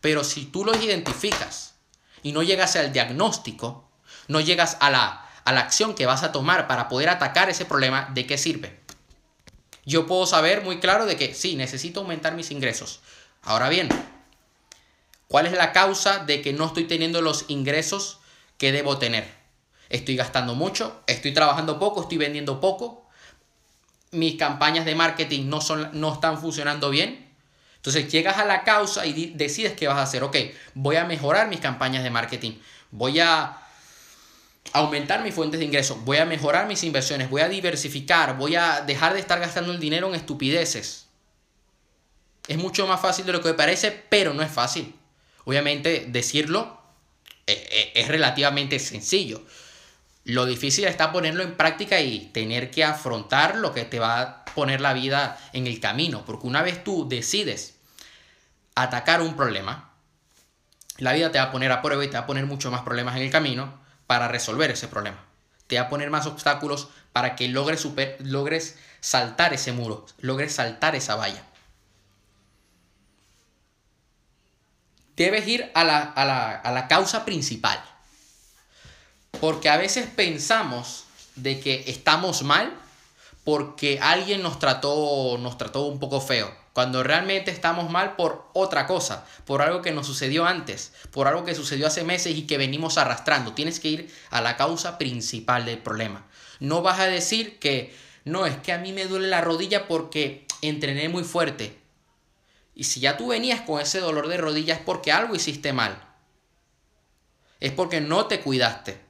Pero 0.00 0.24
si 0.24 0.46
tú 0.46 0.64
los 0.64 0.82
identificas 0.82 1.74
y 2.22 2.32
no 2.32 2.42
llegas 2.42 2.74
al 2.74 2.92
diagnóstico, 2.92 3.83
no 4.28 4.40
llegas 4.40 4.76
a 4.80 4.90
la, 4.90 5.28
a 5.44 5.52
la 5.52 5.60
acción 5.60 5.94
que 5.94 6.06
vas 6.06 6.22
a 6.22 6.32
tomar 6.32 6.66
para 6.66 6.88
poder 6.88 7.08
atacar 7.08 7.50
ese 7.50 7.64
problema, 7.64 8.10
¿de 8.14 8.26
qué 8.26 8.38
sirve? 8.38 8.80
Yo 9.84 10.06
puedo 10.06 10.26
saber 10.26 10.62
muy 10.62 10.80
claro 10.80 11.06
de 11.06 11.16
que 11.16 11.34
sí, 11.34 11.56
necesito 11.56 12.00
aumentar 12.00 12.34
mis 12.34 12.50
ingresos. 12.50 13.00
Ahora 13.42 13.68
bien, 13.68 13.88
¿cuál 15.28 15.46
es 15.46 15.52
la 15.52 15.72
causa 15.72 16.20
de 16.20 16.40
que 16.40 16.52
no 16.52 16.66
estoy 16.66 16.84
teniendo 16.84 17.20
los 17.20 17.44
ingresos 17.48 18.18
que 18.56 18.72
debo 18.72 18.98
tener? 18.98 19.30
Estoy 19.90 20.16
gastando 20.16 20.54
mucho, 20.54 21.02
estoy 21.06 21.34
trabajando 21.34 21.78
poco, 21.78 22.02
estoy 22.02 22.16
vendiendo 22.16 22.60
poco, 22.60 23.06
mis 24.10 24.36
campañas 24.36 24.86
de 24.86 24.94
marketing 24.94 25.48
no, 25.48 25.60
son, 25.60 25.90
no 25.92 26.14
están 26.14 26.40
funcionando 26.40 26.88
bien. 26.88 27.28
Entonces 27.76 28.10
llegas 28.10 28.38
a 28.38 28.46
la 28.46 28.64
causa 28.64 29.04
y 29.04 29.32
decides 29.34 29.74
qué 29.74 29.86
vas 29.86 29.98
a 29.98 30.02
hacer. 30.02 30.22
Ok, 30.22 30.36
voy 30.72 30.96
a 30.96 31.04
mejorar 31.04 31.48
mis 31.48 31.60
campañas 31.60 32.02
de 32.02 32.10
marketing, 32.10 32.52
voy 32.90 33.20
a 33.20 33.58
aumentar 34.72 35.22
mis 35.22 35.34
fuentes 35.34 35.60
de 35.60 35.66
ingresos, 35.66 36.04
voy 36.04 36.16
a 36.16 36.24
mejorar 36.24 36.66
mis 36.66 36.82
inversiones, 36.84 37.30
voy 37.30 37.42
a 37.42 37.48
diversificar, 37.48 38.36
voy 38.36 38.56
a 38.56 38.80
dejar 38.80 39.14
de 39.14 39.20
estar 39.20 39.38
gastando 39.38 39.72
el 39.72 39.80
dinero 39.80 40.08
en 40.08 40.14
estupideces. 40.14 41.06
Es 42.48 42.58
mucho 42.58 42.86
más 42.86 43.00
fácil 43.00 43.26
de 43.26 43.32
lo 43.32 43.40
que 43.40 43.54
parece, 43.54 43.90
pero 43.90 44.34
no 44.34 44.42
es 44.42 44.50
fácil. 44.50 44.94
Obviamente 45.44 46.06
decirlo 46.08 46.80
eh, 47.46 47.68
eh, 47.70 47.92
es 47.94 48.08
relativamente 48.08 48.78
sencillo. 48.78 49.42
Lo 50.24 50.46
difícil 50.46 50.84
está 50.86 51.12
ponerlo 51.12 51.42
en 51.42 51.56
práctica 51.56 52.00
y 52.00 52.30
tener 52.32 52.70
que 52.70 52.82
afrontar 52.82 53.56
lo 53.56 53.74
que 53.74 53.84
te 53.84 53.98
va 53.98 54.20
a 54.20 54.44
poner 54.46 54.80
la 54.80 54.94
vida 54.94 55.38
en 55.52 55.66
el 55.66 55.80
camino. 55.80 56.24
Porque 56.24 56.46
una 56.46 56.62
vez 56.62 56.82
tú 56.82 57.06
decides 57.08 57.76
atacar 58.74 59.20
un 59.20 59.36
problema, 59.36 59.92
la 60.98 61.12
vida 61.12 61.30
te 61.30 61.38
va 61.38 61.44
a 61.44 61.52
poner 61.52 61.70
a 61.72 61.82
prueba 61.82 62.04
y 62.04 62.08
te 62.08 62.14
va 62.14 62.20
a 62.20 62.26
poner 62.26 62.46
mucho 62.46 62.70
más 62.70 62.82
problemas 62.82 63.16
en 63.16 63.22
el 63.22 63.30
camino 63.30 63.83
para 64.06 64.28
resolver 64.28 64.70
ese 64.70 64.88
problema. 64.88 65.18
Te 65.66 65.76
va 65.76 65.86
a 65.86 65.88
poner 65.88 66.10
más 66.10 66.26
obstáculos 66.26 66.88
para 67.12 67.36
que 67.36 67.48
logres, 67.48 67.80
super, 67.80 68.16
logres 68.20 68.76
saltar 69.00 69.54
ese 69.54 69.72
muro, 69.72 70.06
logres 70.18 70.54
saltar 70.54 70.94
esa 70.94 71.16
valla. 71.16 71.42
Debes 75.16 75.46
ir 75.46 75.70
a 75.74 75.84
la, 75.84 76.00
a 76.00 76.24
la, 76.24 76.50
a 76.56 76.72
la 76.72 76.88
causa 76.88 77.24
principal. 77.24 77.82
Porque 79.40 79.68
a 79.68 79.76
veces 79.76 80.08
pensamos 80.08 81.04
de 81.36 81.60
que 81.60 81.84
estamos 81.86 82.42
mal 82.42 82.72
porque 83.44 83.98
alguien 84.00 84.42
nos 84.42 84.58
trató, 84.58 85.38
nos 85.38 85.58
trató 85.58 85.84
un 85.86 86.00
poco 86.00 86.20
feo 86.20 86.64
cuando 86.74 87.04
realmente 87.04 87.52
estamos 87.52 87.88
mal 87.88 88.16
por 88.16 88.50
otra 88.52 88.88
cosa, 88.88 89.24
por 89.44 89.62
algo 89.62 89.80
que 89.80 89.92
nos 89.92 90.08
sucedió 90.08 90.44
antes, 90.44 90.92
por 91.12 91.28
algo 91.28 91.44
que 91.44 91.54
sucedió 91.54 91.86
hace 91.86 92.02
meses 92.02 92.36
y 92.36 92.48
que 92.48 92.58
venimos 92.58 92.98
arrastrando. 92.98 93.52
Tienes 93.52 93.78
que 93.78 93.88
ir 93.88 94.14
a 94.30 94.40
la 94.40 94.56
causa 94.56 94.98
principal 94.98 95.66
del 95.66 95.78
problema. 95.78 96.26
No 96.58 96.82
vas 96.82 96.98
a 96.98 97.06
decir 97.06 97.60
que 97.60 97.94
no, 98.24 98.44
es 98.44 98.56
que 98.56 98.72
a 98.72 98.78
mí 98.78 98.92
me 98.92 99.06
duele 99.06 99.28
la 99.28 99.40
rodilla 99.40 99.86
porque 99.86 100.46
entrené 100.62 101.08
muy 101.08 101.22
fuerte. 101.22 101.78
Y 102.74 102.84
si 102.84 102.98
ya 102.98 103.16
tú 103.16 103.28
venías 103.28 103.60
con 103.60 103.80
ese 103.80 104.00
dolor 104.00 104.26
de 104.26 104.36
rodilla 104.36 104.74
es 104.74 104.80
porque 104.80 105.12
algo 105.12 105.36
hiciste 105.36 105.72
mal. 105.72 106.02
Es 107.60 107.70
porque 107.70 108.00
no 108.00 108.26
te 108.26 108.40
cuidaste. 108.40 109.00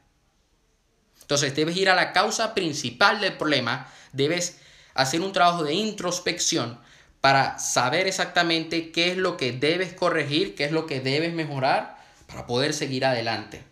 Entonces 1.22 1.56
debes 1.56 1.78
ir 1.78 1.88
a 1.88 1.94
la 1.94 2.12
causa 2.12 2.52
principal 2.52 3.22
del 3.22 3.38
problema, 3.38 3.90
debes 4.14 4.58
hacer 4.94 5.20
un 5.20 5.32
trabajo 5.32 5.64
de 5.64 5.74
introspección 5.74 6.78
para 7.20 7.58
saber 7.58 8.06
exactamente 8.06 8.92
qué 8.92 9.10
es 9.10 9.16
lo 9.16 9.36
que 9.36 9.52
debes 9.52 9.94
corregir, 9.94 10.54
qué 10.54 10.64
es 10.64 10.72
lo 10.72 10.86
que 10.86 11.00
debes 11.00 11.32
mejorar 11.32 11.96
para 12.26 12.46
poder 12.46 12.74
seguir 12.74 13.04
adelante. 13.04 13.64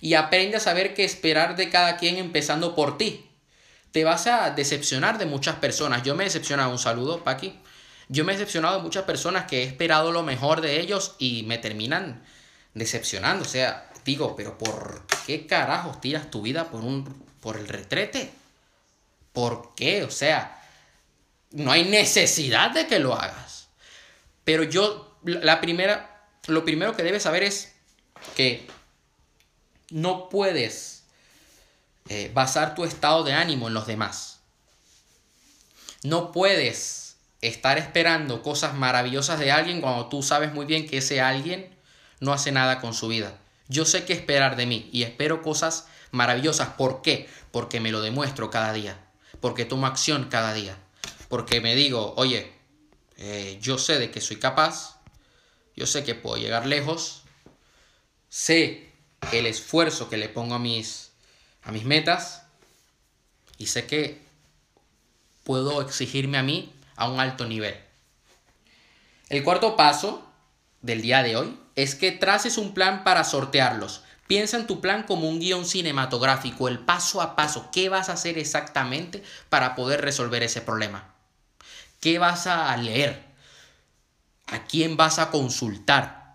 Y 0.00 0.14
aprende 0.14 0.56
a 0.58 0.60
saber 0.60 0.94
qué 0.94 1.04
esperar 1.04 1.56
de 1.56 1.70
cada 1.70 1.96
quien 1.96 2.18
empezando 2.18 2.74
por 2.74 2.98
ti. 2.98 3.28
Te 3.90 4.04
vas 4.04 4.26
a 4.26 4.50
decepcionar 4.50 5.18
de 5.18 5.26
muchas 5.26 5.56
personas. 5.56 6.02
Yo 6.02 6.14
me 6.14 6.22
he 6.22 6.26
decepcionado, 6.26 6.70
un 6.70 6.78
saludo, 6.78 7.24
Paqui. 7.24 7.58
Yo 8.08 8.24
me 8.24 8.32
he 8.32 8.36
decepcionado 8.36 8.76
de 8.76 8.82
muchas 8.82 9.04
personas 9.04 9.46
que 9.46 9.62
he 9.62 9.64
esperado 9.64 10.12
lo 10.12 10.22
mejor 10.22 10.60
de 10.60 10.80
ellos 10.80 11.16
y 11.18 11.42
me 11.44 11.58
terminan 11.58 12.22
decepcionando. 12.74 13.44
O 13.44 13.48
sea, 13.48 13.90
digo, 14.04 14.36
pero 14.36 14.56
¿por 14.56 15.02
qué 15.26 15.46
carajos 15.46 16.00
tiras 16.00 16.30
tu 16.30 16.42
vida 16.42 16.70
por, 16.70 16.84
un, 16.84 17.04
por 17.40 17.56
el 17.56 17.66
retrete? 17.66 18.30
¿Por 19.36 19.74
qué? 19.74 20.02
O 20.02 20.10
sea, 20.10 20.58
no 21.50 21.70
hay 21.70 21.84
necesidad 21.84 22.70
de 22.70 22.86
que 22.86 22.98
lo 22.98 23.12
hagas. 23.12 23.68
Pero 24.44 24.62
yo, 24.62 25.18
la 25.24 25.60
primera, 25.60 26.26
lo 26.46 26.64
primero 26.64 26.96
que 26.96 27.02
debes 27.02 27.24
saber 27.24 27.42
es 27.42 27.74
que 28.34 28.66
no 29.90 30.30
puedes 30.30 31.04
eh, 32.08 32.30
basar 32.32 32.74
tu 32.74 32.84
estado 32.84 33.24
de 33.24 33.34
ánimo 33.34 33.68
en 33.68 33.74
los 33.74 33.86
demás. 33.86 34.40
No 36.02 36.32
puedes 36.32 37.18
estar 37.42 37.76
esperando 37.76 38.42
cosas 38.42 38.72
maravillosas 38.72 39.38
de 39.38 39.52
alguien 39.52 39.82
cuando 39.82 40.08
tú 40.08 40.22
sabes 40.22 40.54
muy 40.54 40.64
bien 40.64 40.88
que 40.88 40.96
ese 40.96 41.20
alguien 41.20 41.76
no 42.20 42.32
hace 42.32 42.52
nada 42.52 42.80
con 42.80 42.94
su 42.94 43.08
vida. 43.08 43.36
Yo 43.68 43.84
sé 43.84 44.06
qué 44.06 44.14
esperar 44.14 44.56
de 44.56 44.64
mí 44.64 44.88
y 44.94 45.02
espero 45.02 45.42
cosas 45.42 45.88
maravillosas. 46.10 46.70
¿Por 46.70 47.02
qué? 47.02 47.28
Porque 47.50 47.80
me 47.80 47.92
lo 47.92 48.00
demuestro 48.00 48.50
cada 48.50 48.72
día. 48.72 49.05
Porque 49.40 49.64
tomo 49.64 49.86
acción 49.86 50.28
cada 50.30 50.52
día 50.52 50.78
porque 51.28 51.60
me 51.60 51.74
digo, 51.74 52.14
oye, 52.16 52.52
eh, 53.16 53.58
yo 53.60 53.78
sé 53.78 53.98
de 53.98 54.10
que 54.10 54.20
soy 54.20 54.36
capaz, 54.36 54.98
yo 55.74 55.86
sé 55.86 56.04
que 56.04 56.14
puedo 56.14 56.36
llegar 56.36 56.66
lejos, 56.66 57.22
sé 58.28 58.92
el 59.32 59.46
esfuerzo 59.46 60.08
que 60.08 60.16
le 60.16 60.28
pongo 60.28 60.54
a 60.54 60.58
mis, 60.58 61.12
a 61.62 61.72
mis 61.72 61.84
metas 61.84 62.42
y 63.58 63.66
sé 63.66 63.86
que 63.86 64.22
puedo 65.44 65.80
exigirme 65.82 66.38
a 66.38 66.42
mí 66.42 66.72
a 66.96 67.08
un 67.08 67.20
alto 67.20 67.46
nivel. 67.46 67.76
El 69.28 69.42
cuarto 69.42 69.76
paso 69.76 70.24
del 70.82 71.02
día 71.02 71.22
de 71.22 71.36
hoy 71.36 71.58
es 71.74 71.94
que 71.94 72.12
traces 72.12 72.58
un 72.58 72.74
plan 72.74 73.02
para 73.02 73.24
sortearlos. 73.24 74.02
Piensa 74.26 74.56
en 74.56 74.66
tu 74.66 74.80
plan 74.80 75.04
como 75.04 75.28
un 75.28 75.38
guion 75.38 75.64
cinematográfico, 75.64 76.68
el 76.68 76.80
paso 76.80 77.22
a 77.22 77.36
paso, 77.36 77.70
qué 77.72 77.88
vas 77.88 78.08
a 78.08 78.14
hacer 78.14 78.38
exactamente 78.38 79.22
para 79.48 79.74
poder 79.74 80.00
resolver 80.00 80.42
ese 80.42 80.60
problema. 80.60 81.14
¿Qué 82.00 82.18
vas 82.18 82.46
a 82.46 82.76
leer? 82.76 83.24
¿A 84.48 84.64
quién 84.64 84.96
vas 84.96 85.18
a 85.18 85.30
consultar? 85.30 86.26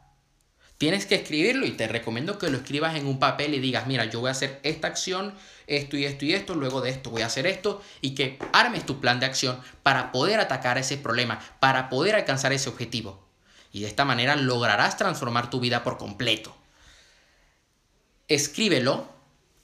Tienes 0.78 1.06
que 1.06 1.16
escribirlo 1.16 1.68
y 1.68 1.74
te 1.74 1.88
recomiendo 1.88 2.40
que 2.40 2.50
lo 2.50 2.58
escribas 2.58 2.96
en 2.96 3.06
un 3.06 3.20
papel 3.20 3.54
y 3.54 3.60
digas, 3.60 3.86
mira, 3.86 4.06
yo 4.06 4.20
voy 4.20 4.30
a 4.30 4.32
hacer 4.32 4.60
esta 4.64 4.88
acción, 4.88 5.36
esto 5.68 5.96
y 5.96 6.06
esto 6.06 6.26
y 6.26 6.34
esto, 6.34 6.56
luego 6.56 6.82
de 6.82 6.90
esto 6.90 7.12
voy 7.12 7.22
a 7.22 7.28
hacer 7.28 7.46
esto 7.46 7.84
y 8.02 8.16
que 8.16 8.40
armes 8.52 8.86
tu 8.86 9.00
plan 9.00 9.20
de 9.20 9.28
acción 9.28 9.62
para 9.84 10.12
poder 10.12 10.40
atacar 10.40 10.80
ese 10.80 10.98
problema, 10.98 11.40
para 11.60 11.90
poder 11.90 12.16
alcanzar 12.16 12.52
ese 12.52 12.68
objetivo. 12.68 13.24
Y 13.72 13.82
de 13.82 13.88
esta 13.88 14.06
manera 14.06 14.36
lograrás 14.36 14.98
transformar 14.98 15.52
tu 15.52 15.60
vida 15.60 15.84
por 15.84 15.98
completo. 16.00 16.56
Escríbelo, 18.32 19.10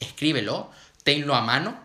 escríbelo, 0.02 0.70
tenlo 1.04 1.36
a 1.36 1.42
mano. 1.42 1.80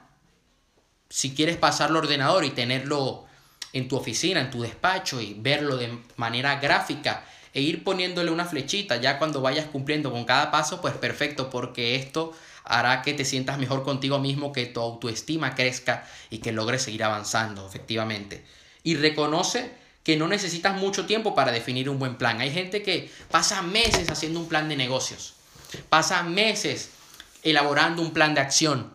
Si 1.08 1.32
quieres 1.32 1.56
pasarlo 1.56 2.00
al 2.00 2.06
ordenador 2.06 2.44
y 2.44 2.50
tenerlo 2.50 3.24
en 3.72 3.86
tu 3.86 3.94
oficina, 3.94 4.40
en 4.40 4.50
tu 4.50 4.62
despacho 4.62 5.20
y 5.20 5.34
verlo 5.34 5.76
de 5.76 5.96
manera 6.16 6.56
gráfica 6.56 7.24
e 7.54 7.60
ir 7.60 7.84
poniéndole 7.84 8.32
una 8.32 8.46
flechita 8.46 8.96
ya 8.96 9.20
cuando 9.20 9.40
vayas 9.40 9.66
cumpliendo 9.66 10.10
con 10.10 10.24
cada 10.24 10.50
paso, 10.50 10.80
pues 10.80 10.94
perfecto, 10.94 11.50
porque 11.50 11.94
esto 11.94 12.32
hará 12.64 13.02
que 13.02 13.14
te 13.14 13.24
sientas 13.24 13.58
mejor 13.58 13.84
contigo 13.84 14.18
mismo, 14.18 14.50
que 14.50 14.66
tu 14.66 14.80
autoestima 14.80 15.54
crezca 15.54 16.04
y 16.30 16.38
que 16.38 16.50
logres 16.50 16.82
seguir 16.82 17.04
avanzando, 17.04 17.64
efectivamente. 17.64 18.44
Y 18.82 18.96
reconoce 18.96 19.70
que 20.02 20.16
no 20.16 20.26
necesitas 20.26 20.76
mucho 20.76 21.06
tiempo 21.06 21.36
para 21.36 21.52
definir 21.52 21.88
un 21.88 22.00
buen 22.00 22.16
plan. 22.16 22.40
Hay 22.40 22.50
gente 22.50 22.82
que 22.82 23.08
pasa 23.30 23.62
meses 23.62 24.10
haciendo 24.10 24.40
un 24.40 24.48
plan 24.48 24.68
de 24.68 24.74
negocios, 24.74 25.34
pasa 25.88 26.22
meses 26.22 26.90
elaborando 27.42 28.02
un 28.02 28.12
plan 28.12 28.34
de 28.34 28.40
acción 28.40 28.92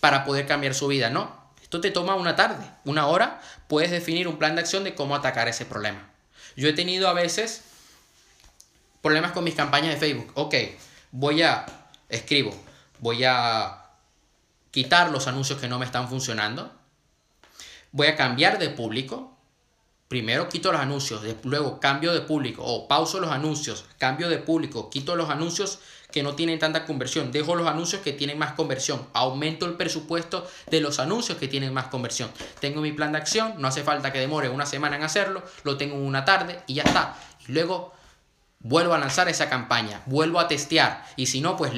para 0.00 0.24
poder 0.24 0.46
cambiar 0.46 0.74
su 0.74 0.86
vida, 0.86 1.10
¿no? 1.10 1.34
Esto 1.62 1.80
te 1.80 1.90
toma 1.90 2.14
una 2.14 2.36
tarde, 2.36 2.64
una 2.84 3.06
hora, 3.06 3.40
puedes 3.66 3.90
definir 3.90 4.28
un 4.28 4.38
plan 4.38 4.54
de 4.54 4.60
acción 4.60 4.84
de 4.84 4.94
cómo 4.94 5.16
atacar 5.16 5.48
ese 5.48 5.66
problema. 5.66 6.08
Yo 6.56 6.68
he 6.68 6.72
tenido 6.72 7.08
a 7.08 7.12
veces 7.12 7.64
problemas 9.02 9.32
con 9.32 9.44
mis 9.44 9.54
campañas 9.54 9.94
de 9.94 10.00
Facebook. 10.00 10.30
Ok, 10.34 10.54
voy 11.10 11.42
a, 11.42 11.66
escribo, 12.08 12.54
voy 13.00 13.24
a 13.24 13.82
quitar 14.70 15.10
los 15.10 15.26
anuncios 15.26 15.60
que 15.60 15.68
no 15.68 15.78
me 15.78 15.84
están 15.84 16.08
funcionando. 16.08 16.72
Voy 17.92 18.08
a 18.08 18.16
cambiar 18.16 18.58
de 18.58 18.70
público. 18.70 19.36
Primero 20.08 20.48
quito 20.48 20.70
los 20.70 20.80
anuncios, 20.80 21.22
luego 21.42 21.80
cambio 21.80 22.12
de 22.14 22.20
público 22.20 22.62
o 22.62 22.86
pauso 22.86 23.18
los 23.18 23.32
anuncios, 23.32 23.84
cambio 23.98 24.28
de 24.28 24.38
público, 24.38 24.88
quito 24.88 25.16
los 25.16 25.30
anuncios 25.30 25.80
que 26.10 26.22
no 26.22 26.34
tienen 26.34 26.58
tanta 26.58 26.84
conversión, 26.84 27.32
dejo 27.32 27.54
los 27.54 27.66
anuncios 27.66 28.02
que 28.02 28.12
tienen 28.12 28.38
más 28.38 28.52
conversión, 28.52 29.06
aumento 29.12 29.66
el 29.66 29.74
presupuesto 29.74 30.48
de 30.70 30.80
los 30.80 30.98
anuncios 30.98 31.38
que 31.38 31.48
tienen 31.48 31.74
más 31.74 31.88
conversión. 31.88 32.30
Tengo 32.60 32.80
mi 32.80 32.92
plan 32.92 33.12
de 33.12 33.18
acción, 33.18 33.54
no 33.58 33.68
hace 33.68 33.82
falta 33.82 34.12
que 34.12 34.18
demore 34.18 34.48
una 34.48 34.66
semana 34.66 34.96
en 34.96 35.02
hacerlo, 35.02 35.42
lo 35.64 35.76
tengo 35.76 35.96
en 35.96 36.02
una 36.02 36.24
tarde 36.24 36.60
y 36.66 36.74
ya 36.74 36.84
está. 36.84 37.16
Y 37.46 37.52
luego 37.52 37.92
vuelvo 38.60 38.94
a 38.94 38.98
lanzar 38.98 39.28
esa 39.28 39.48
campaña, 39.48 40.02
vuelvo 40.06 40.40
a 40.40 40.48
testear 40.48 41.04
y 41.16 41.26
si 41.26 41.40
no, 41.40 41.56
pues 41.56 41.72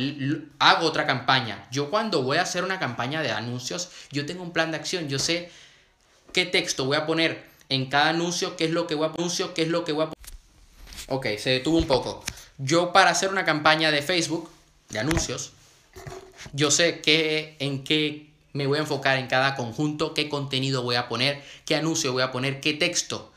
hago 0.59 0.87
otra 0.87 1.07
campaña. 1.07 1.67
Yo 1.71 1.91
cuando 1.91 2.23
voy 2.23 2.39
a 2.39 2.43
hacer 2.43 2.65
una 2.65 2.79
campaña 2.79 3.23
de 3.23 3.33
anuncios, 3.33 3.91
yo 4.11 4.27
tengo 4.27 4.43
un 4.43 4.53
plan 4.53 4.71
de 4.71 4.77
acción, 4.77 5.09
yo 5.09 5.19
sé 5.19 5.51
qué 6.33 6.47
texto 6.47 6.85
voy 6.85 6.97
a 6.97 7.07
poner 7.07 7.45
en 7.69 7.87
cada 7.87 8.11
anuncio, 8.11 8.57
qué 8.57 8.65
es 8.65 8.71
lo 8.71 8.87
que 8.87 8.95
voy 8.95 9.09
a 9.09 9.13
anuncio, 9.17 9.55
qué 9.55 9.63
es 9.63 9.69
lo 9.69 9.85
que 9.85 9.93
voy 9.93 10.07
a 10.07 10.11
Ok, 11.11 11.27
se 11.39 11.51
detuvo 11.51 11.79
un 11.79 11.87
poco. 11.87 12.23
Yo 12.59 12.93
para 12.93 13.11
hacer 13.11 13.31
una 13.31 13.45
campaña 13.45 13.91
de 13.91 14.03
Facebook, 14.03 14.51
de 14.91 14.99
anuncios, 14.99 15.53
yo 16.53 16.71
sé 16.71 17.01
qué, 17.01 17.57
en 17.61 17.85
qué 17.85 18.31
me 18.53 18.67
voy 18.67 18.79
a 18.79 18.83
enfocar 18.83 19.19
en 19.19 19.29
cada 19.29 19.55
conjunto, 19.55 20.15
qué 20.15 20.29
contenido 20.29 20.83
voy 20.83 20.97
a 20.97 21.09
poner, 21.09 21.43
qué 21.65 21.77
anuncio 21.77 22.13
voy 22.13 22.23
a 22.23 22.33
poner, 22.33 22.61
qué 22.61 22.75
texto 22.75 23.33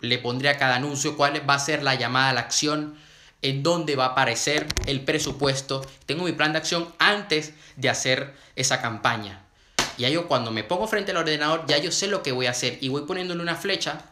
le 0.00 0.18
pondré 0.18 0.48
a 0.48 0.58
cada 0.58 0.76
anuncio, 0.76 1.16
cuál 1.16 1.48
va 1.48 1.54
a 1.54 1.58
ser 1.58 1.82
la 1.82 1.94
llamada 1.94 2.30
a 2.30 2.32
la 2.32 2.40
acción, 2.40 2.96
en 3.42 3.62
dónde 3.62 3.96
va 3.96 4.06
a 4.06 4.08
aparecer 4.08 4.66
el 4.86 5.04
presupuesto. 5.04 5.84
Tengo 6.06 6.24
mi 6.24 6.32
plan 6.32 6.52
de 6.52 6.58
acción 6.58 6.92
antes 6.98 7.52
de 7.76 7.88
hacer 7.88 8.34
esa 8.56 8.80
campaña. 8.80 9.42
Y 9.96 10.08
yo 10.10 10.28
cuando 10.28 10.50
me 10.50 10.64
pongo 10.64 10.86
frente 10.86 11.10
al 11.10 11.18
ordenador, 11.18 11.64
ya 11.66 11.78
yo 11.78 11.90
sé 11.90 12.06
lo 12.06 12.22
que 12.22 12.32
voy 12.32 12.46
a 12.46 12.50
hacer 12.50 12.78
y 12.80 12.88
voy 12.88 13.02
poniéndole 13.02 13.42
una 13.42 13.56
flecha, 13.56 14.02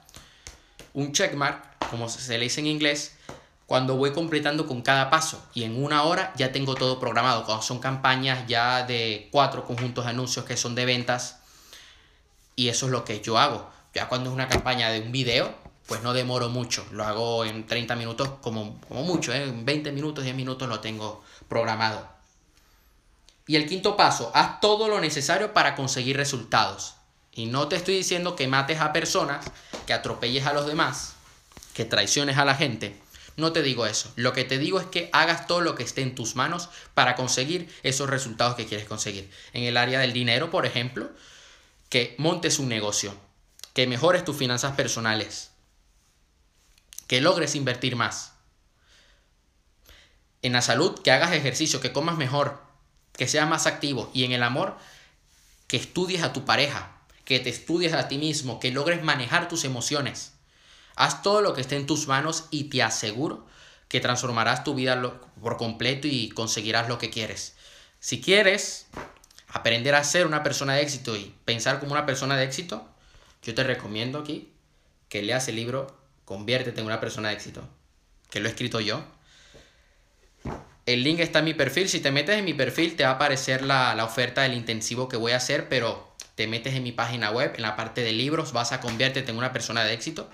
un 0.95 1.13
checkmark, 1.13 1.89
como 1.91 2.09
se 2.09 2.37
le 2.39 2.45
dice 2.45 2.61
en 2.61 2.67
inglés, 2.67 3.16
cuando 3.67 3.97
voy 3.97 4.13
completando 4.13 4.67
con 4.67 4.83
cada 4.83 5.11
paso. 5.11 5.45
Y 5.53 5.65
en 5.65 5.83
una 5.83 6.05
hora 6.05 6.33
ya 6.37 6.53
tengo 6.53 6.75
todo 6.75 7.01
programado. 7.01 7.45
Cuando 7.45 7.63
son 7.63 7.81
campañas 7.81 8.47
ya 8.47 8.85
de 8.85 9.29
cuatro 9.33 9.65
conjuntos 9.65 10.05
de 10.05 10.11
anuncios 10.11 10.45
que 10.45 10.57
son 10.57 10.75
de 10.75 10.85
ventas. 10.85 11.41
Y 12.55 12.69
eso 12.69 12.87
es 12.87 12.93
lo 12.93 13.05
que 13.05 13.21
yo 13.21 13.39
hago. 13.39 13.69
Ya 13.93 14.09
cuando 14.09 14.31
es 14.31 14.35
una 14.35 14.49
campaña 14.49 14.91
de 14.91 15.01
un 15.01 15.11
video, 15.11 15.53
pues 15.87 16.03
no 16.03 16.13
demoro 16.13 16.49
mucho. 16.49 16.87
Lo 16.93 17.05
hago 17.05 17.45
en 17.45 17.67
30 17.67 17.97
minutos 17.97 18.31
como, 18.41 18.81
como 18.89 19.03
mucho. 19.03 19.33
¿eh? 19.33 19.43
En 19.43 19.65
20 19.65 19.93
minutos, 19.93 20.25
10 20.25 20.37
minutos 20.37 20.69
lo 20.69 20.81
tengo 20.81 21.25
programado. 21.49 22.09
Y 23.49 23.57
el 23.57 23.67
quinto 23.69 23.97
paso, 23.97 24.31
haz 24.35 24.61
todo 24.61 24.89
lo 24.89 25.01
necesario 25.01 25.53
para 25.53 25.75
conseguir 25.77 26.17
resultados. 26.17 26.95
Y 27.33 27.47
no 27.47 27.69
te 27.69 27.77
estoy 27.77 27.97
diciendo 27.97 28.35
que 28.35 28.49
mates 28.49 28.81
a 28.81 28.93
personas, 28.93 29.47
que 29.87 29.93
atropelles 29.93 30.47
a 30.47 30.53
los 30.53 30.67
demás, 30.67 31.15
que 31.75 31.85
traiciones 31.85 32.39
a 32.39 32.45
la 32.45 32.55
gente. 32.55 33.01
No 33.37 33.53
te 33.53 33.63
digo 33.63 33.87
eso. 33.87 34.13
Lo 34.17 34.33
que 34.33 34.45
te 34.45 34.59
digo 34.59 34.81
es 34.81 34.87
que 34.87 35.11
hagas 35.13 35.47
todo 35.47 35.61
lo 35.61 35.75
que 35.75 35.83
esté 35.83 36.03
en 36.03 36.15
tus 36.15 36.37
manos 36.37 36.71
para 36.95 37.17
conseguir 37.17 37.69
esos 37.83 38.09
resultados 38.09 38.55
que 38.57 38.67
quieres 38.67 38.87
conseguir. 38.87 39.31
En 39.53 39.65
el 39.65 39.77
área 39.77 40.01
del 40.01 40.15
dinero, 40.15 40.51
por 40.51 40.65
ejemplo, 40.65 41.11
que 41.91 42.15
montes 42.19 42.59
un 42.59 42.69
negocio, 42.69 43.15
que 43.75 43.87
mejores 43.87 44.25
tus 44.25 44.37
finanzas 44.37 44.75
personales, 44.75 45.51
que 47.07 47.21
logres 47.21 47.55
invertir 47.55 47.95
más. 47.95 48.33
En 50.43 50.53
la 50.53 50.63
salud, 50.63 50.99
que 51.03 51.11
hagas 51.11 51.33
ejercicio, 51.33 51.81
que 51.81 51.93
comas 51.93 52.17
mejor, 52.17 52.63
que 53.13 53.29
seas 53.29 53.49
más 53.49 53.67
activo 53.67 54.11
y 54.15 54.25
en 54.25 54.33
el 54.33 54.43
amor, 54.43 54.79
que 55.67 55.77
estudies 55.77 56.23
a 56.23 56.33
tu 56.33 56.45
pareja, 56.45 56.97
que 57.25 57.41
te 57.41 57.51
estudies 57.51 57.93
a 57.93 58.09
ti 58.09 58.19
mismo, 58.19 58.61
que 58.61 58.71
logres 58.71 59.03
manejar 59.03 59.49
tus 59.49 59.65
emociones. 59.65 60.33
Haz 60.97 61.23
todo 61.23 61.41
lo 61.41 61.55
que 61.55 61.61
esté 61.61 61.77
en 61.77 61.87
tus 61.87 62.09
manos 62.09 62.47
y 62.51 62.65
te 62.65 62.83
aseguro 62.83 63.47
que 63.89 64.01
transformarás 64.01 64.65
tu 64.65 64.75
vida 64.75 65.01
por 65.41 65.57
completo 65.57 66.09
y 66.09 66.31
conseguirás 66.31 66.89
lo 66.89 66.99
que 66.99 67.11
quieres. 67.11 67.55
Si 68.01 68.21
quieres 68.21 68.87
aprender 69.49 69.95
a 69.95 70.03
ser 70.03 70.27
una 70.27 70.43
persona 70.43 70.75
de 70.75 70.83
éxito 70.83 71.17
y 71.17 71.35
pensar 71.45 71.79
como 71.79 71.93
una 71.93 72.07
persona 72.07 72.37
de 72.37 72.45
éxito, 72.45 72.89
yo 73.43 73.55
te 73.55 73.63
recomiendo 73.63 74.19
aquí 74.19 74.53
que 75.09 75.23
leas 75.23 75.47
el 75.49 75.57
libro 75.57 75.97
Conviértete 76.25 76.81
en 76.81 76.87
una 76.87 76.99
persona 76.99 77.29
de 77.29 77.37
éxito, 77.37 77.63
que 78.31 78.41
lo 78.41 78.49
he 78.49 78.51
escrito 78.51 78.81
yo 78.81 79.05
el 80.87 81.03
link 81.03 81.19
está 81.19 81.41
en 81.41 81.47
mi 81.47 81.55
perfil. 81.55 81.89
Si 81.89 82.01
te 82.01 82.13
metes 82.13 82.39
en 82.39 82.45
mi 82.45 82.55
perfil 82.55 82.95
te 82.95 83.03
va 83.03 83.11
a 83.11 83.13
aparecer 83.15 83.63
la, 83.63 84.03
oferta 84.05 84.43
del 84.43 84.55
intensivo 84.55 85.09
que 85.09 85.17
voy 85.17 85.33
a 85.33 85.37
hacer, 85.37 85.69
pero 85.69 86.15
te 86.37 86.47
metes 86.47 86.75
en 86.75 86.85
mi 86.85 86.93
página 86.93 87.31
web, 87.31 87.53
en 87.57 87.63
la 87.63 87.75
parte 87.75 88.03
de 88.03 88.13
libros, 88.13 88.53
vas 88.53 88.73
a 88.73 88.81
convertirte 88.81 89.31
en 89.31 89.37
una 89.37 89.53
persona 89.53 89.85
de 89.85 89.93
éxito 89.93 90.31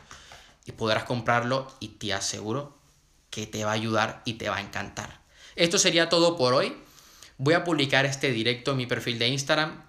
y 0.64 0.72
podrás 0.72 1.04
comprarlo 1.04 1.72
y 1.80 1.88
te 1.88 2.12
aseguro 2.12 2.76
que 3.30 3.46
te 3.46 3.64
va 3.64 3.70
a 3.70 3.74
ayudar 3.74 4.22
y 4.24 4.34
te 4.34 4.48
va 4.48 4.56
a 4.56 4.60
encantar. 4.60 5.20
Esto 5.56 5.78
sería 5.78 6.08
todo 6.08 6.36
por 6.36 6.54
hoy. 6.54 6.76
Voy 7.38 7.54
a 7.54 7.64
publicar 7.64 8.06
este 8.06 8.30
directo 8.30 8.72
en 8.72 8.76
mi 8.76 8.86
perfil 8.86 9.18
de 9.18 9.28
Instagram. 9.28 9.84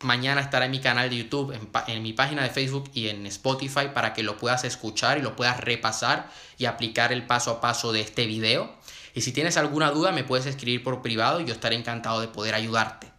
Mañana 0.00 0.40
estará 0.40 0.66
en 0.66 0.70
mi 0.70 0.80
canal 0.80 1.10
de 1.10 1.16
YouTube, 1.16 1.52
en, 1.52 1.68
en, 1.86 2.02
mi 2.02 2.12
página 2.12 2.42
de 2.42 2.50
Facebook 2.50 2.90
y 2.94 3.08
en 3.08 3.26
Spotify 3.26 3.88
para 3.92 4.12
que 4.14 4.22
lo 4.22 4.38
puedas 4.38 4.64
escuchar 4.64 5.18
y 5.18 5.22
lo 5.22 5.34
puedas 5.34 5.60
repasar 5.60 6.30
y 6.56 6.66
aplicar 6.66 7.12
el 7.12 7.26
paso 7.26 7.50
a 7.50 7.60
paso 7.60 7.92
de 7.92 8.00
este 8.00 8.26
video. 8.26 8.74
Y 9.14 9.22
si 9.22 9.32
tienes 9.32 9.56
alguna 9.56 9.90
duda 9.90 10.12
me 10.12 10.24
puedes 10.24 10.46
escribir 10.46 10.82
por 10.82 11.02
privado 11.02 11.40
y 11.40 11.44
yo 11.44 11.52
estaré 11.52 11.76
encantado 11.76 12.20
de 12.20 12.28
poder 12.28 12.54
ayudarte. 12.54 13.10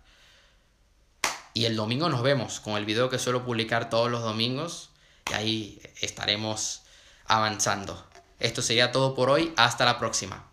Y 1.54 1.66
el 1.66 1.76
domingo 1.76 2.10
nos 2.10 2.22
vemos 2.22 2.60
con 2.60 2.78
el 2.78 2.86
video 2.86 3.10
que 3.10 3.20
suelo 3.20 3.44
publicar 3.44 3.90
todos 3.90 4.10
los 4.10 4.24
domingos 4.24 4.92
y 5.30 5.34
ahí 5.34 5.82
estaremos 6.00 6.84
avanzando. 7.30 8.06
Esto 8.40 8.62
sería 8.62 8.92
todo 8.92 9.16
por 9.16 9.30
hoy. 9.30 9.54
Hasta 9.56 9.86
la 9.86 9.98
próxima. 9.98 10.49